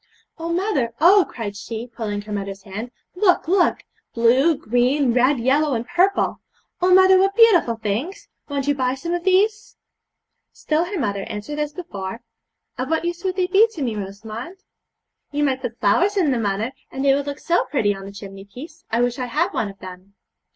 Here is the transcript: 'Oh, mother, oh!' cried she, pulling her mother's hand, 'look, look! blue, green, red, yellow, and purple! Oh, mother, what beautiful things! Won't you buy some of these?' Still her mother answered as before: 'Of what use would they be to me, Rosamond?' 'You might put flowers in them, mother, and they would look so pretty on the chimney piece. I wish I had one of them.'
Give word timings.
'Oh, 0.39 0.51
mother, 0.51 0.93
oh!' 0.99 1.27
cried 1.29 1.55
she, 1.55 1.85
pulling 1.85 2.23
her 2.23 2.31
mother's 2.31 2.63
hand, 2.63 2.89
'look, 3.13 3.47
look! 3.47 3.83
blue, 4.15 4.57
green, 4.57 5.13
red, 5.13 5.37
yellow, 5.39 5.75
and 5.75 5.87
purple! 5.87 6.39
Oh, 6.81 6.91
mother, 6.91 7.19
what 7.19 7.35
beautiful 7.35 7.75
things! 7.75 8.27
Won't 8.49 8.67
you 8.67 8.73
buy 8.73 8.95
some 8.95 9.13
of 9.13 9.23
these?' 9.23 9.77
Still 10.53 10.85
her 10.85 10.97
mother 10.99 11.23
answered 11.25 11.59
as 11.59 11.71
before: 11.73 12.23
'Of 12.79 12.89
what 12.89 13.05
use 13.05 13.23
would 13.23 13.35
they 13.35 13.45
be 13.45 13.67
to 13.73 13.83
me, 13.83 13.95
Rosamond?' 13.95 14.63
'You 15.31 15.43
might 15.43 15.61
put 15.61 15.79
flowers 15.79 16.17
in 16.17 16.31
them, 16.31 16.41
mother, 16.41 16.71
and 16.91 17.05
they 17.05 17.13
would 17.13 17.27
look 17.27 17.37
so 17.37 17.65
pretty 17.65 17.93
on 17.95 18.05
the 18.05 18.11
chimney 18.11 18.45
piece. 18.45 18.83
I 18.89 19.01
wish 19.03 19.19
I 19.19 19.27
had 19.27 19.53
one 19.53 19.69
of 19.69 19.77
them.' 19.77 20.15